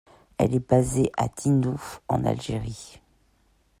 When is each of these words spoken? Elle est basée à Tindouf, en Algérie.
Elle 0.39 0.55
est 0.55 0.67
basée 0.67 1.11
à 1.15 1.29
Tindouf, 1.29 2.01
en 2.07 2.25
Algérie. 2.25 2.99